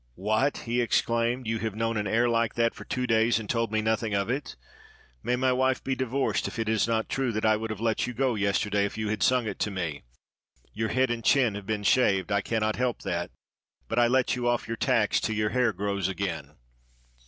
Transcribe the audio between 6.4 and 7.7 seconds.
if it is not true that I would